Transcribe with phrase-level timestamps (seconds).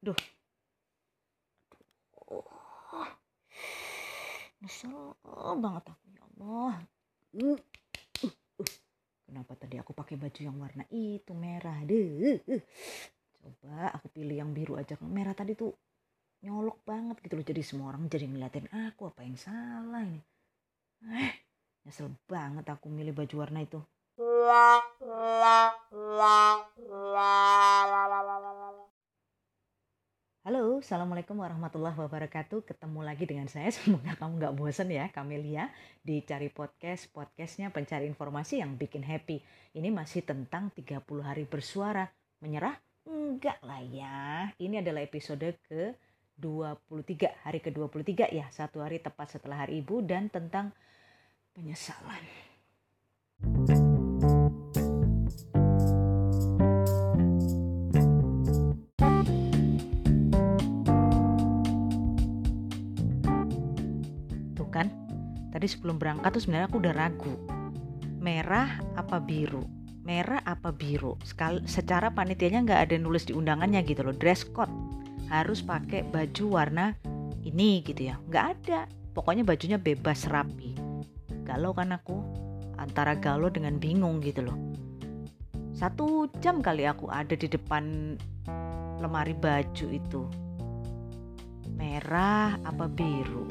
[0.00, 0.16] Duh.
[2.32, 3.08] Oh.
[4.64, 5.16] Nyesel
[5.60, 6.74] banget aku ya Allah.
[9.28, 12.40] Kenapa tadi aku pakai baju yang warna itu merah deh.
[13.40, 14.96] Coba aku pilih yang biru aja.
[15.04, 15.76] Merah tadi tuh
[16.44, 17.44] nyolok banget gitu loh.
[17.44, 20.20] Jadi semua orang jadi ngeliatin aku apa yang salah ini.
[21.12, 21.32] Eh,
[21.84, 23.80] nyesel banget aku milih baju warna itu.
[30.50, 32.66] Halo, Assalamualaikum warahmatullahi wabarakatuh.
[32.66, 33.70] Ketemu lagi dengan saya.
[33.78, 35.70] Semoga kamu nggak bosan ya, Kamelia.
[36.02, 39.38] Di Cari Podcast, podcastnya pencari informasi yang bikin happy.
[39.78, 42.10] Ini masih tentang 30 hari bersuara.
[42.42, 42.74] Menyerah?
[43.06, 44.50] Enggak lah ya.
[44.58, 45.94] Ini adalah episode ke
[46.34, 48.50] 23, hari ke-23 ya.
[48.50, 50.74] Satu hari tepat setelah hari ibu dan tentang
[51.54, 52.26] penyesalan.
[65.60, 67.36] Tadi sebelum berangkat tuh sebenarnya aku udah ragu.
[68.16, 69.60] Merah apa biru?
[70.08, 71.20] Merah apa biru?
[71.20, 74.16] Sekal, secara panitianya nggak ada nulis di undangannya gitu loh.
[74.16, 74.72] Dress code
[75.28, 76.96] harus pakai baju warna
[77.44, 78.16] ini gitu ya.
[78.32, 78.88] Nggak ada.
[79.12, 80.72] Pokoknya bajunya bebas rapi.
[81.44, 82.24] Galau kan aku?
[82.80, 84.56] Antara galau dengan bingung gitu loh.
[85.76, 88.16] Satu jam kali aku ada di depan
[88.96, 90.24] lemari baju itu.
[91.76, 93.44] Merah apa biru?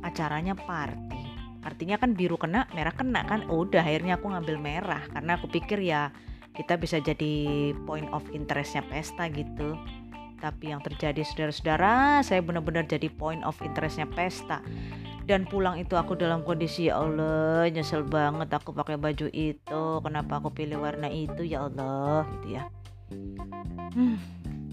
[0.00, 1.19] Acaranya party
[1.60, 3.44] artinya kan biru kena merah kena kan?
[3.52, 5.02] Oh, udah akhirnya aku ngambil merah.
[5.12, 6.12] Karena aku pikir ya
[6.56, 9.76] kita bisa jadi point of interestnya pesta gitu.
[10.40, 14.64] Tapi yang terjadi saudara-saudara saya benar-benar jadi point of interestnya pesta.
[15.28, 19.82] Dan pulang itu aku dalam kondisi ya Allah nyesel banget aku pakai baju itu.
[20.02, 21.44] Kenapa aku pilih warna itu?
[21.44, 22.64] Ya Allah gitu ya.
[23.90, 24.16] Hmm,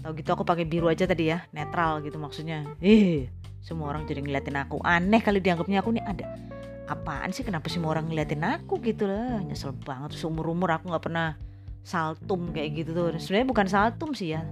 [0.02, 2.64] tau gitu aku pakai biru aja tadi ya netral gitu maksudnya.
[2.80, 3.28] Ih
[3.62, 4.80] semua orang jadi ngeliatin aku.
[4.82, 6.26] Aneh kali dianggapnya aku nih ada
[6.88, 7.44] apaan sih?
[7.44, 9.44] Kenapa sih orang ngeliatin aku gitu lah?
[9.44, 10.16] Nyesel banget.
[10.16, 11.36] Seumur umur aku nggak pernah
[11.84, 13.12] saltum kayak gitu tuh.
[13.20, 14.42] Sebenarnya bukan saltum sih ya.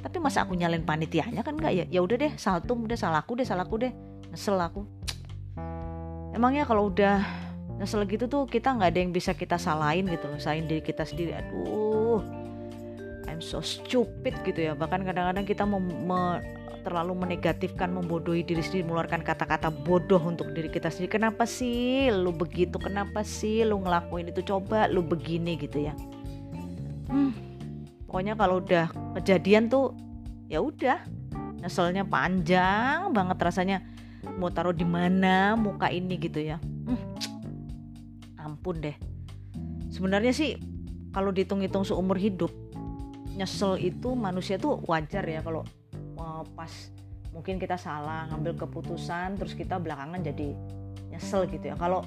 [0.00, 1.84] Tapi masa aku nyalin panitianya kan nggak ya?
[1.90, 3.92] Ya udah deh saltum udah salahku deh salahku deh.
[4.30, 4.86] Nyesel aku.
[6.34, 7.22] Emangnya kalau udah
[7.74, 10.38] nyesel gitu tuh kita nggak ada yang bisa kita salahin gitu loh.
[10.38, 11.34] Salahin diri kita sendiri.
[11.34, 12.22] Aduh
[13.26, 14.78] I'm so stupid gitu ya.
[14.78, 15.82] Bahkan kadang-kadang kita mau
[16.84, 21.16] terlalu menegatifkan, membodohi diri sendiri, mengeluarkan kata-kata bodoh untuk diri kita sendiri.
[21.16, 22.76] Kenapa sih lu begitu?
[22.76, 24.44] Kenapa sih lu ngelakuin itu?
[24.44, 25.96] Coba lu begini gitu ya.
[27.08, 27.32] Hmm,
[28.04, 29.96] pokoknya kalau udah kejadian tuh
[30.52, 31.00] ya udah
[31.64, 33.78] nyeselnya panjang banget rasanya
[34.36, 36.60] mau taruh di mana muka ini gitu ya.
[36.60, 37.00] Hmm,
[38.36, 38.96] ampun deh.
[39.88, 40.60] Sebenarnya sih
[41.14, 42.52] kalau dihitung-hitung seumur hidup
[43.34, 45.66] nyesel itu manusia tuh wajar ya kalau
[46.52, 46.70] pas
[47.34, 50.54] mungkin kita salah ngambil keputusan terus kita belakangan jadi
[51.10, 51.76] nyesel gitu ya.
[51.80, 52.06] Kalau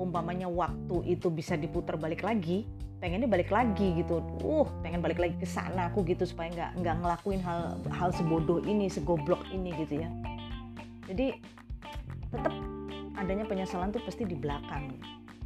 [0.00, 2.64] umpamanya waktu itu bisa diputar balik lagi
[3.00, 4.20] pengennya balik lagi gitu.
[4.44, 8.60] Uh pengen balik lagi ke sana aku gitu supaya nggak nggak ngelakuin hal hal sebodoh
[8.64, 10.08] ini segoblok ini gitu ya.
[11.08, 11.36] Jadi
[12.30, 12.54] tetap
[13.18, 14.94] adanya penyesalan tuh pasti di belakang.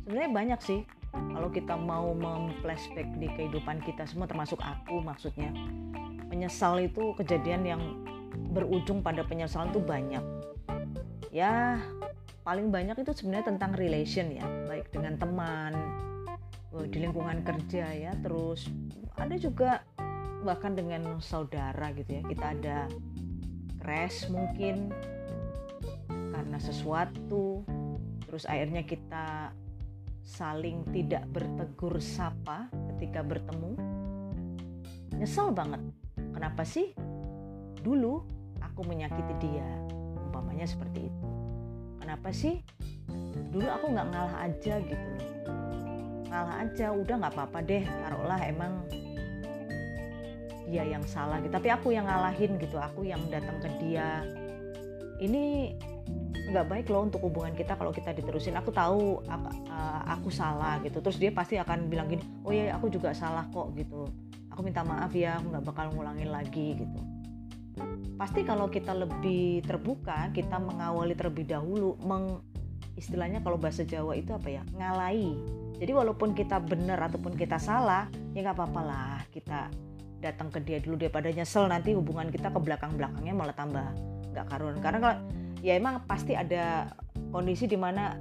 [0.04, 0.80] Sebenarnya banyak sih
[1.14, 5.54] kalau kita mau memflashback di kehidupan kita semua termasuk aku maksudnya
[6.34, 7.82] menyesal itu kejadian yang
[8.50, 10.20] berujung pada penyesalan tuh banyak.
[11.30, 11.78] Ya
[12.42, 15.72] paling banyak itu sebenarnya tentang relation ya baik dengan teman
[16.76, 18.68] eh, di lingkungan kerja ya terus
[19.16, 19.80] ada juga
[20.44, 22.78] bahkan dengan saudara gitu ya kita ada
[23.80, 24.92] crash mungkin
[26.36, 27.64] karena sesuatu
[28.28, 29.56] terus akhirnya kita
[30.20, 33.72] saling tidak bertegur sapa ketika bertemu.
[35.14, 35.80] Nyesel banget
[36.34, 36.90] Kenapa sih?
[37.80, 38.20] Dulu
[38.60, 39.68] aku menyakiti dia,
[40.18, 41.26] umpamanya seperti itu.
[42.02, 42.60] Kenapa sih?
[43.54, 45.28] Dulu aku nggak ngalah aja gitu loh.
[46.28, 47.84] Ngalah aja, udah nggak apa-apa deh.
[47.86, 48.72] Taruhlah emang
[50.66, 51.54] dia yang salah gitu.
[51.54, 52.76] Tapi aku yang ngalahin gitu.
[52.82, 54.26] Aku yang datang ke dia.
[55.22, 55.70] Ini
[56.50, 60.76] nggak baik loh untuk hubungan kita kalau kita diterusin aku tahu aku, uh, aku salah
[60.84, 64.04] gitu terus dia pasti akan bilang gini oh iya aku juga salah kok gitu
[64.54, 66.98] aku minta maaf ya aku nggak bakal ngulangin lagi gitu.
[68.14, 72.38] Pasti kalau kita lebih terbuka kita mengawali terlebih dahulu meng
[72.94, 74.62] istilahnya kalau bahasa Jawa itu apa ya?
[74.78, 75.34] Ngalai.
[75.82, 79.66] Jadi walaupun kita benar ataupun kita salah ya nggak apa-apa lah kita
[80.22, 83.90] datang ke dia dulu daripada nyesel nanti hubungan kita ke belakang belakangnya malah tambah
[84.32, 85.16] nggak karun karena kalau
[85.60, 86.94] ya emang pasti ada
[87.34, 88.14] kondisi di mana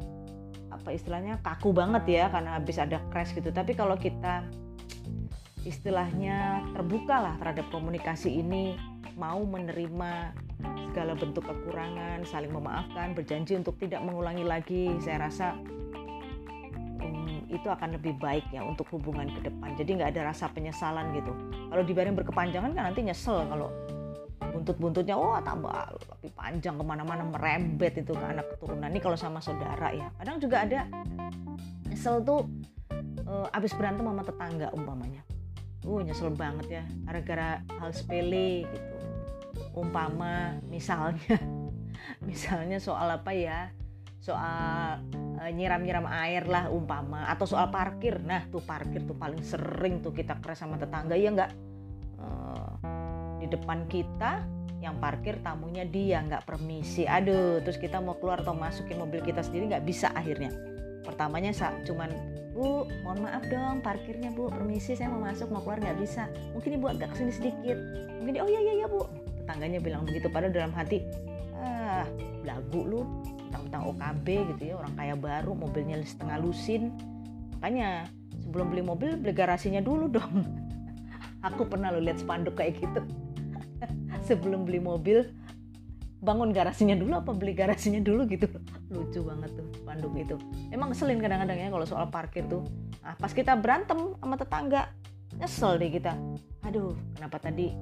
[0.74, 3.53] apa istilahnya kaku banget ya karena habis ada crash gitu.
[3.53, 4.50] Tapi kalau kita
[5.63, 8.75] istilahnya terbuka lah terhadap komunikasi ini
[9.15, 10.36] mau menerima
[10.92, 15.57] segala bentuk kekurangan saling memaafkan berjanji untuk tidak mengulangi lagi saya rasa
[17.01, 19.74] um, itu akan lebih baik ya untuk hubungan ke depan.
[19.80, 21.33] Jadi nggak ada rasa penyesalan gitu.
[21.74, 23.74] Kalau dibiarin berkepanjangan kan nanti nyesel kalau
[24.54, 28.89] buntut-buntutnya oh tambah lebih panjang ke mana-mana merembet itu ke anak keturunan.
[28.92, 30.86] Ini kalau sama saudara ya kadang juga ada
[31.89, 32.45] nyesel tuh
[33.25, 35.25] uh, abis berantem sama tetangga umpamanya
[35.83, 38.95] uh nyesel banget ya gara-gara hal sepele gitu.
[39.74, 41.38] Umpama misalnya
[42.30, 43.69] misalnya soal apa ya
[44.24, 45.03] soal
[45.39, 48.24] uh, nyiram-nyiram air lah umpama atau soal parkir.
[48.24, 51.51] Nah tuh parkir tuh paling sering tuh kita keras sama tetangga ya enggak
[53.44, 54.39] di depan kita
[54.80, 57.03] yang parkir tamunya dia nggak permisi.
[57.03, 60.72] Aduh terus kita mau keluar atau masukin mobil kita sendiri nggak bisa akhirnya
[61.03, 61.51] pertamanya
[61.83, 62.09] cuman
[62.53, 64.47] bu mohon maaf dong parkirnya bu.
[64.50, 66.29] Permisi saya mau masuk mau keluar nggak bisa.
[66.55, 67.77] Mungkin ibu agak ke sini sedikit.
[68.21, 69.03] Mungkin oh iya iya ya bu.
[69.44, 71.03] Tetangganya bilang begitu padahal dalam hati
[71.63, 72.03] ah
[72.44, 73.01] lagu lu
[73.53, 76.94] tentang OKB gitu ya orang kaya baru mobilnya setengah lusin.
[77.59, 78.07] Makanya
[78.44, 80.45] sebelum beli mobil beli garasinya dulu dong.
[81.47, 83.01] Aku pernah lo lihat spanduk kayak gitu.
[84.29, 85.27] Sebelum beli mobil
[86.23, 88.47] bangun garasinya dulu apa beli garasinya dulu gitu.
[88.87, 90.39] Lucu banget tuh panduk itu.
[90.71, 92.63] Emang ngeselin kadang-kadang ya kalau soal parkir tuh.
[93.03, 94.87] Nah, pas kita berantem sama tetangga
[95.35, 96.15] nyesel deh kita.
[96.63, 97.75] Aduh kenapa tadi?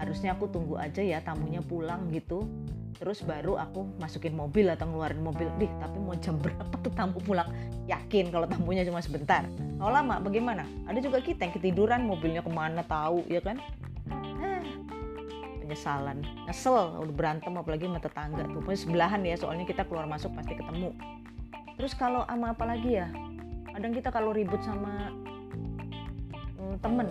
[0.00, 2.48] Harusnya aku tunggu aja ya tamunya pulang gitu.
[2.96, 5.52] Terus baru aku masukin mobil atau ngeluarin mobil.
[5.60, 7.52] Dih tapi mau jam berapa tuh tamu pulang?
[7.84, 9.44] Yakin kalau tamunya cuma sebentar.
[9.76, 10.64] Kalau lama bagaimana?
[10.88, 13.60] Ada juga kita yang ketiduran mobilnya ke mana tahu ya kan
[15.66, 16.22] penyesalan.
[16.46, 18.62] Nyesel udah berantem apalagi sama tetangga tuh.
[18.62, 20.94] Pokoknya sebelahan ya soalnya kita keluar masuk pasti ketemu.
[21.74, 23.10] Terus kalau sama apa lagi ya?
[23.74, 25.10] Kadang kita kalau ribut sama
[26.56, 27.10] hmm, temen.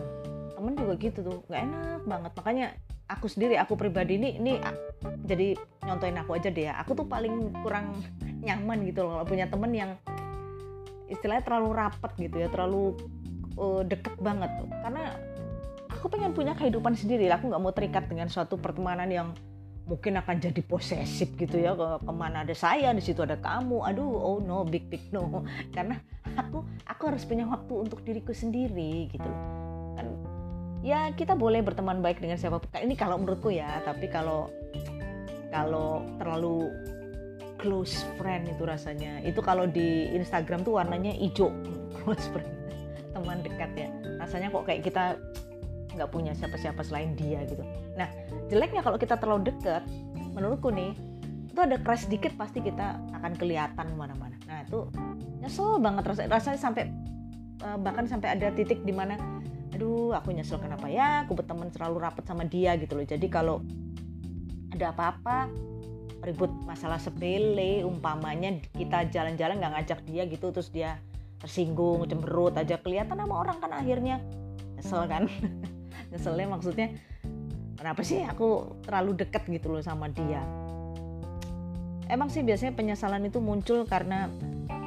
[0.55, 2.31] Temen juga gitu tuh nggak enak banget.
[2.39, 2.67] Makanya
[3.11, 4.57] aku sendiri aku pribadi ini ini
[5.27, 5.53] jadi
[5.83, 6.79] nyontoin aku aja deh ya.
[6.79, 7.99] Aku tuh paling kurang
[8.47, 9.91] nyaman gitu loh kalau punya temen yang
[11.05, 12.95] istilahnya terlalu rapat gitu ya terlalu
[13.59, 14.69] uh, deket banget tuh.
[14.81, 15.34] Karena
[16.05, 19.33] aku pengen punya kehidupan sendiri aku nggak mau terikat dengan suatu pertemanan yang
[19.89, 21.73] mungkin akan jadi posesif gitu ya.
[21.73, 23.81] Ke ke mana ada saya di situ ada kamu.
[23.89, 25.41] Aduh oh no big big no.
[25.75, 25.97] Karena
[26.37, 29.25] aku aku harus punya waktu untuk diriku sendiri gitu.
[29.97, 30.13] Kan
[30.85, 34.53] ya kita boleh berteman baik dengan siapa ini kalau menurutku ya tapi kalau
[35.49, 36.69] kalau terlalu
[37.57, 39.25] close friend itu rasanya.
[39.25, 41.49] Itu kalau di Instagram tuh warnanya hijau.
[41.97, 42.53] Close friend
[43.09, 43.89] teman dekat ya.
[44.21, 45.17] Rasanya kok kayak kita
[45.95, 47.63] nggak punya siapa-siapa selain dia gitu.
[47.95, 48.11] Nah
[48.51, 49.83] jeleknya kalau kita terlalu dekat
[50.35, 50.91] menurutku nih
[51.55, 54.91] itu ada crash sedikit pasti kita akan kelihatan mana-mana nah itu
[55.39, 56.91] nyesel banget rasanya rasanya sampai
[57.63, 59.15] uh, bahkan sampai ada titik di mana
[59.75, 61.27] aduh aku nyesel kenapa ya?
[61.27, 63.03] Aku berteman terlalu rapat sama dia gitu loh.
[63.03, 63.59] Jadi kalau
[64.71, 65.51] ada apa-apa
[66.23, 70.95] ribut masalah sepele umpamanya kita jalan-jalan nggak ngajak dia gitu terus dia
[71.43, 74.23] tersinggung cemberut aja kelihatan sama orang kan akhirnya.
[74.79, 75.27] Nyesel kan
[76.15, 76.87] nyeselnya maksudnya
[77.75, 80.39] kenapa sih aku terlalu deket gitu loh sama dia?
[82.07, 84.31] Emang sih biasanya penyesalan itu muncul karena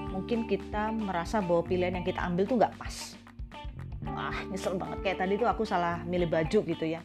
[0.09, 3.15] mungkin kita merasa bahwa pilihan yang kita ambil tuh nggak pas.
[4.09, 4.99] Wah nyesel banget.
[5.05, 7.05] Kayak tadi tuh aku salah milih baju gitu ya.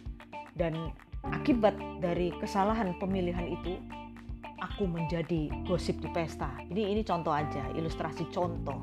[0.55, 0.93] Dan
[1.27, 3.75] akibat dari kesalahan pemilihan itu
[4.63, 6.47] aku menjadi gosip di pesta.
[6.71, 8.79] Jadi ini contoh aja ilustrasi contoh.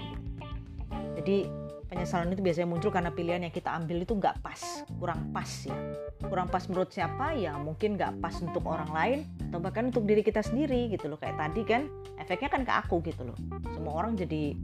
[1.17, 1.49] Jadi
[1.91, 5.75] penyesalan itu biasanya muncul karena pilihan yang kita ambil itu nggak pas kurang pas ya.
[6.23, 7.35] Kurang pas menurut siapa?
[7.35, 9.19] Ya mungkin nggak pas untuk orang lain
[9.51, 11.19] atau bahkan untuk diri kita sendiri gitu loh.
[11.19, 11.91] Kayak tadi kan
[12.23, 13.39] efeknya kan ke aku gitu loh.
[13.75, 14.55] Semua orang jadi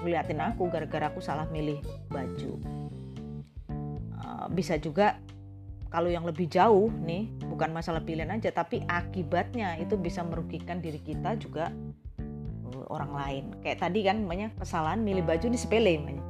[0.00, 2.56] ngeliatin aku gara-gara aku salah milih baju.
[4.16, 5.20] Uh, bisa juga
[5.92, 10.98] kalau yang lebih jauh nih bukan masalah pilihan aja tapi akibatnya itu bisa merugikan diri
[11.04, 11.68] kita juga
[12.72, 13.44] uh, orang lain.
[13.60, 16.23] Kayak tadi kan namanya kesalahan milih baju ini sepele namanya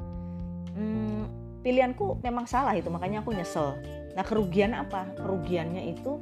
[1.64, 3.80] pilihanku memang salah itu makanya aku nyesel.
[4.12, 5.08] Nah kerugian apa?
[5.16, 6.20] Kerugiannya itu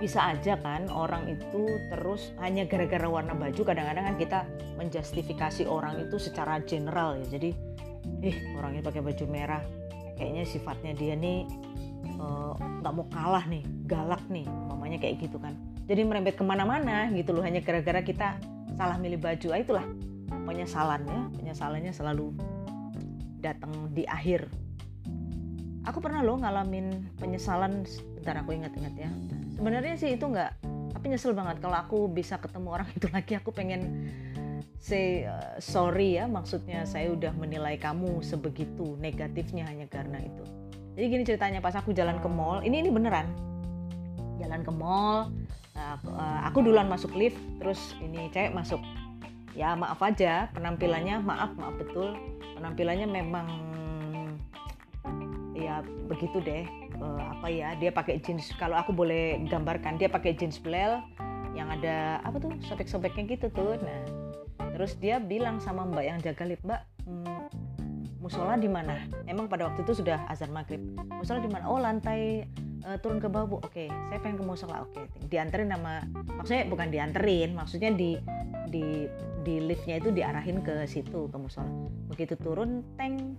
[0.00, 4.40] bisa aja kan orang itu terus hanya gara-gara warna baju kadang-kadang kan kita
[4.80, 7.36] menjustifikasi orang itu secara general ya.
[7.36, 7.50] Jadi
[8.24, 9.60] eh orangnya pakai baju merah
[10.16, 11.44] kayaknya sifatnya dia nih
[12.06, 15.52] eh, nggak uh, mau kalah nih galak nih mamanya kayak gitu kan.
[15.84, 18.38] Jadi merembet ke mana-mana gitu loh hanya gara-gara kita
[18.78, 19.52] salah milih baju.
[19.52, 19.84] Ah, itulah
[20.46, 21.34] penyesalannya.
[21.36, 22.32] Penyesalannya selalu
[23.40, 24.46] datang di akhir.
[25.88, 27.88] Aku pernah loh ngalamin penyesalan
[28.20, 29.10] bentar aku ingat-ingat ya.
[29.56, 30.60] Sebenarnya sih itu nggak
[30.92, 33.32] tapi nyesel banget kalau aku bisa ketemu orang itu lagi.
[33.40, 34.12] Aku pengen
[34.80, 40.44] say uh, sorry ya maksudnya saya udah menilai kamu sebegitu negatifnya hanya karena itu.
[40.96, 43.28] Jadi gini ceritanya pas aku jalan ke mall ini ini beneran.
[44.36, 45.32] Jalan ke mall
[45.72, 48.80] nah, aku, uh, aku duluan masuk lift terus ini cewek masuk.
[49.56, 52.16] Ya maaf aja penampilannya maaf maaf betul
[52.60, 53.48] penampilannya memang
[55.56, 56.68] ya begitu deh
[57.00, 58.52] uh, apa ya dia pakai jeans.
[58.60, 61.00] Kalau aku boleh gambarkan dia pakai jeans blel
[61.56, 63.80] yang ada apa tuh sobek-sobeknya gitu tuh.
[63.80, 64.04] Nah
[64.76, 67.48] terus dia bilang sama mbak yang jaga lift mbak hmm,
[68.20, 69.08] musola di mana?
[69.24, 70.84] Emang pada waktu itu sudah azan maghrib.
[71.08, 71.64] Musola di mana?
[71.64, 72.44] Oh lantai
[72.84, 73.56] uh, turun ke bawah bu.
[73.64, 74.84] Oke saya pengen ke musola.
[74.84, 76.04] Oke dianterin sama
[76.36, 78.20] maksudnya bukan dianterin maksudnya di
[78.68, 79.08] di
[79.40, 81.68] di liftnya itu diarahin ke situ ke musola
[82.10, 83.38] begitu turun tank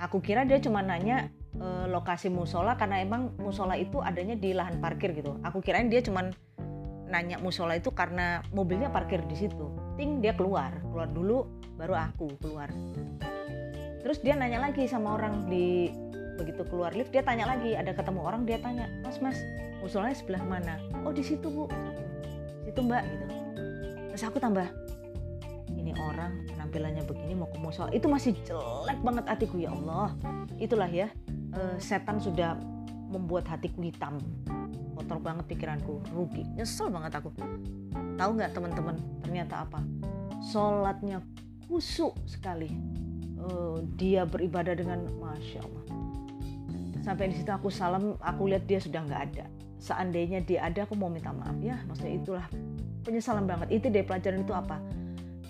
[0.00, 1.28] aku kira dia cuma nanya
[1.60, 5.36] uh, lokasi musola karena emang musola itu adanya di lahan parkir gitu.
[5.44, 6.32] Aku kirain dia cuma
[7.10, 9.68] nanya musola itu karena mobilnya parkir di situ.
[10.00, 10.72] Ting dia keluar.
[10.80, 11.44] Keluar dulu
[11.76, 12.72] baru aku keluar.
[14.00, 15.92] Terus dia nanya lagi sama orang di
[16.40, 17.76] begitu keluar lift dia tanya lagi.
[17.76, 19.36] Ada ketemu orang dia tanya mas mas
[19.84, 20.80] musolanya sebelah mana?
[21.04, 21.68] Oh di situ bu.
[22.64, 23.26] Situ mbak gitu.
[24.16, 24.66] Terus aku tambah
[26.00, 27.90] orang penampilannya begini mau ke musola.
[27.92, 30.14] Itu masih jelek banget hatiku ya Allah.
[30.56, 31.08] Itulah ya
[31.56, 32.56] uh, setan sudah
[33.10, 34.22] membuat hatiku hitam.
[34.94, 37.34] Kotor banget pikiranku rugi nyesel banget aku.
[38.20, 39.80] Tahu nggak teman-teman ternyata apa?
[40.40, 41.24] Sholatnya
[41.66, 42.70] kusuk sekali.
[43.40, 45.84] Uh, dia beribadah dengan masya Allah.
[47.00, 49.44] Sampai di situ aku salam aku lihat dia sudah nggak ada.
[49.80, 51.80] Seandainya dia ada aku mau minta maaf ya.
[51.88, 52.46] Maksudnya itulah
[53.00, 53.80] penyesalan banget.
[53.80, 54.76] Itu deh pelajaran itu apa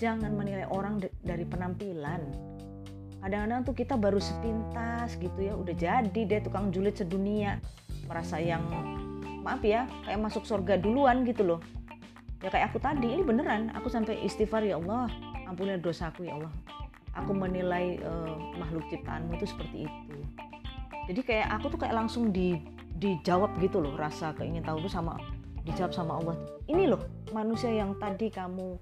[0.01, 2.25] jangan menilai orang dari penampilan.
[3.21, 7.61] Kadang-kadang tuh kita baru sepintas gitu ya udah jadi deh tukang julid sedunia.
[8.09, 8.65] Merasa yang
[9.45, 11.61] maaf ya kayak masuk surga duluan gitu loh.
[12.41, 15.13] Ya kayak aku tadi ini beneran aku sampai istighfar ya Allah
[15.45, 16.53] ampunilah dosaku ya Allah.
[17.21, 20.17] Aku menilai uh, makhluk ciptaanmu itu seperti itu.
[21.13, 22.57] Jadi kayak aku tuh kayak langsung di
[22.97, 25.21] dijawab gitu loh rasa keingin tahu tuh sama
[25.69, 26.37] dijawab sama Allah.
[26.65, 27.05] Ini loh
[27.37, 28.81] manusia yang tadi kamu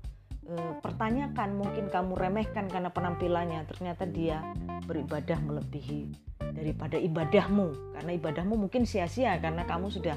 [0.81, 3.69] pertanyakan mungkin kamu remehkan karena penampilannya.
[3.69, 4.41] Ternyata dia
[4.89, 6.09] beribadah melebihi
[6.57, 7.97] daripada ibadahmu.
[7.99, 10.17] Karena ibadahmu mungkin sia-sia karena kamu sudah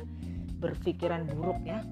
[0.64, 1.84] berpikiran buruk ya.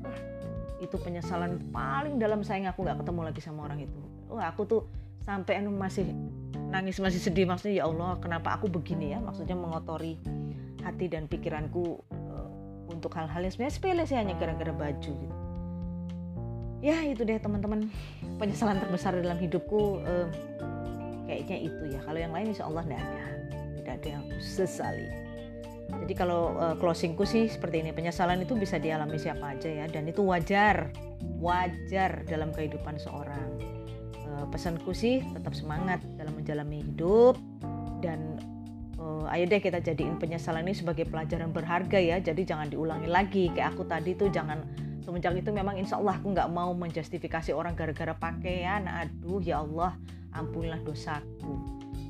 [0.80, 4.00] Itu penyesalan paling dalam sayang aku nggak ketemu lagi sama orang itu.
[4.32, 4.82] Oh aku tuh
[5.28, 6.08] sampai anu masih
[6.72, 7.44] nangis masih sedih.
[7.44, 9.20] Maksudnya ya Allah kenapa aku begini ya?
[9.20, 10.16] Maksudnya mengotori
[10.80, 12.48] hati dan pikiranku uh,
[12.88, 15.39] untuk hal-hal yang sebenarnya sepele sih hanya gara-gara baju gitu
[16.80, 17.88] ya itu deh teman-teman.
[18.40, 20.28] Penyesalan terbesar dalam hidupku uh,
[21.28, 22.00] kayaknya itu ya.
[22.04, 23.24] Kalau yang lain insya Allah tidak ada.
[23.78, 25.08] Tidak ada yang sesali.
[25.90, 27.92] Jadi kalau uh, closingku sih seperti ini.
[27.92, 29.86] Penyesalan itu bisa dialami siapa aja ya.
[29.90, 30.94] Dan itu wajar.
[31.42, 33.50] Wajar dalam kehidupan seorang.
[34.30, 37.36] Uh, pesanku sih tetap semangat dalam menjalani hidup.
[38.00, 38.40] Dan
[39.02, 42.22] uh, ayo deh kita jadiin penyesalan ini sebagai pelajaran berharga ya.
[42.22, 43.50] Jadi jangan diulangi lagi.
[43.52, 44.64] Kayak aku tadi tuh jangan
[45.10, 48.86] semenjak itu memang insya Allah aku nggak mau menjustifikasi orang gara-gara pakaian.
[48.86, 49.98] Aduh ya Allah
[50.38, 51.58] ampunilah dosaku.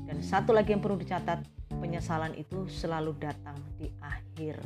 [0.04, 1.40] Dan satu lagi yang perlu dicatat
[1.80, 4.60] penyesalan itu selalu datang di akhir.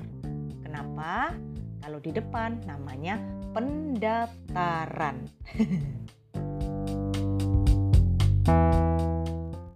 [0.67, 1.31] Kenapa?
[1.79, 3.23] Kalau di depan namanya
[3.55, 5.31] pendaftaran